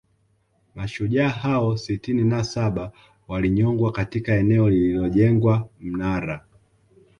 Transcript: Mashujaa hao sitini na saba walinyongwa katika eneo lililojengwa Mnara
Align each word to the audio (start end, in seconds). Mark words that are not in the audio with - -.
Mashujaa 0.75 1.29
hao 1.29 1.77
sitini 1.77 2.23
na 2.23 2.43
saba 2.43 2.91
walinyongwa 3.27 3.91
katika 3.91 4.35
eneo 4.35 4.69
lililojengwa 4.69 5.69
Mnara 5.79 6.45